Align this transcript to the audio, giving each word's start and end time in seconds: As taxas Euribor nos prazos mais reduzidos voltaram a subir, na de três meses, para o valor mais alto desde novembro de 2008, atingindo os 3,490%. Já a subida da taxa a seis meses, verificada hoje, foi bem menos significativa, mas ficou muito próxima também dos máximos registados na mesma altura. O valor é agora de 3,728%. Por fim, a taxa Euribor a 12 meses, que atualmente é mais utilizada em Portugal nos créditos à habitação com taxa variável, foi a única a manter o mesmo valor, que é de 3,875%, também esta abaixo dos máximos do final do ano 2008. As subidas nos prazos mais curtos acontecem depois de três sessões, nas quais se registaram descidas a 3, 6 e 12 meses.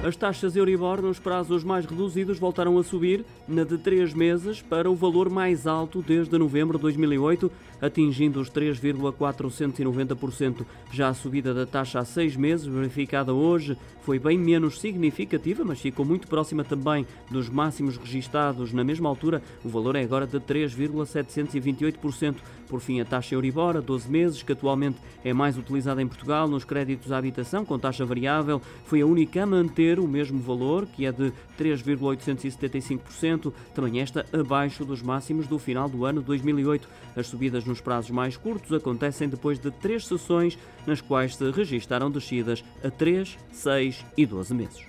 As 0.00 0.14
taxas 0.14 0.54
Euribor 0.54 1.02
nos 1.02 1.18
prazos 1.18 1.64
mais 1.64 1.84
reduzidos 1.84 2.38
voltaram 2.38 2.78
a 2.78 2.84
subir, 2.84 3.24
na 3.48 3.64
de 3.64 3.76
três 3.76 4.14
meses, 4.14 4.62
para 4.62 4.88
o 4.88 4.94
valor 4.94 5.28
mais 5.28 5.66
alto 5.66 6.00
desde 6.00 6.38
novembro 6.38 6.78
de 6.78 6.82
2008, 6.82 7.50
atingindo 7.82 8.40
os 8.40 8.48
3,490%. 8.48 10.64
Já 10.92 11.08
a 11.08 11.14
subida 11.14 11.52
da 11.52 11.66
taxa 11.66 11.98
a 11.98 12.04
seis 12.04 12.36
meses, 12.36 12.66
verificada 12.66 13.34
hoje, 13.34 13.76
foi 14.02 14.20
bem 14.20 14.38
menos 14.38 14.80
significativa, 14.80 15.64
mas 15.64 15.80
ficou 15.80 16.06
muito 16.06 16.28
próxima 16.28 16.62
também 16.62 17.04
dos 17.28 17.48
máximos 17.48 17.96
registados 17.96 18.72
na 18.72 18.84
mesma 18.84 19.08
altura. 19.08 19.42
O 19.64 19.68
valor 19.68 19.96
é 19.96 20.04
agora 20.04 20.28
de 20.28 20.38
3,728%. 20.38 22.36
Por 22.68 22.80
fim, 22.80 23.00
a 23.00 23.04
taxa 23.04 23.34
Euribor 23.34 23.76
a 23.76 23.80
12 23.80 24.10
meses, 24.10 24.42
que 24.42 24.52
atualmente 24.52 24.98
é 25.24 25.32
mais 25.32 25.58
utilizada 25.58 26.00
em 26.00 26.06
Portugal 26.06 26.46
nos 26.46 26.64
créditos 26.64 27.10
à 27.10 27.18
habitação 27.18 27.64
com 27.64 27.76
taxa 27.78 28.04
variável, 28.04 28.62
foi 28.84 29.00
a 29.00 29.06
única 29.06 29.42
a 29.42 29.46
manter 29.98 30.00
o 30.00 30.08
mesmo 30.08 30.40
valor, 30.40 30.86
que 30.86 31.04
é 31.04 31.12
de 31.12 31.32
3,875%, 31.58 33.52
também 33.74 34.00
esta 34.00 34.24
abaixo 34.32 34.84
dos 34.84 35.02
máximos 35.02 35.46
do 35.46 35.58
final 35.58 35.88
do 35.88 36.04
ano 36.04 36.22
2008. 36.22 36.88
As 37.16 37.26
subidas 37.26 37.64
nos 37.64 37.80
prazos 37.80 38.10
mais 38.10 38.36
curtos 38.36 38.72
acontecem 38.72 39.28
depois 39.28 39.58
de 39.58 39.70
três 39.70 40.06
sessões, 40.06 40.56
nas 40.86 41.00
quais 41.00 41.34
se 41.36 41.50
registaram 41.50 42.10
descidas 42.10 42.64
a 42.82 42.90
3, 42.90 43.36
6 43.52 44.04
e 44.16 44.24
12 44.26 44.54
meses. 44.54 44.86